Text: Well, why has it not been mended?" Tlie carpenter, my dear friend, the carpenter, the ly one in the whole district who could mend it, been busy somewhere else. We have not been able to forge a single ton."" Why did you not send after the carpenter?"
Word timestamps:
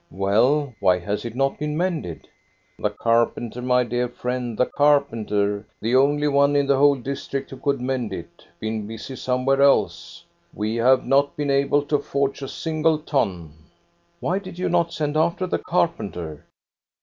Well, 0.09 0.73
why 0.79 0.97
has 0.97 1.25
it 1.25 1.35
not 1.35 1.59
been 1.59 1.77
mended?" 1.77 2.27
Tlie 2.79 2.97
carpenter, 2.97 3.61
my 3.61 3.83
dear 3.83 4.07
friend, 4.09 4.57
the 4.57 4.65
carpenter, 4.65 5.67
the 5.79 5.95
ly 5.95 6.25
one 6.25 6.55
in 6.55 6.65
the 6.65 6.77
whole 6.77 6.95
district 6.95 7.51
who 7.51 7.57
could 7.57 7.79
mend 7.79 8.11
it, 8.11 8.47
been 8.59 8.87
busy 8.87 9.15
somewhere 9.15 9.61
else. 9.61 10.25
We 10.55 10.73
have 10.77 11.05
not 11.05 11.35
been 11.37 11.51
able 11.51 11.83
to 11.83 11.99
forge 11.99 12.41
a 12.41 12.47
single 12.47 12.97
ton."" 12.97 13.53
Why 14.21 14.39
did 14.39 14.57
you 14.57 14.69
not 14.69 14.91
send 14.91 15.17
after 15.17 15.45
the 15.45 15.59
carpenter?" 15.59 16.47